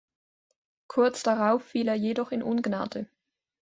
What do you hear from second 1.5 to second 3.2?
fiel er jedoch in Ungnade.